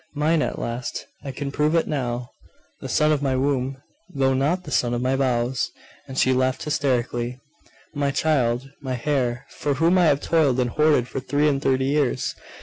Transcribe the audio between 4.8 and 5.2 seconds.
of my